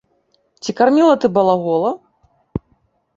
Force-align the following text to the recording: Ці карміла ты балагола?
Ці 0.63 0.71
карміла 0.79 1.13
ты 1.25 1.31
балагола? 1.35 1.91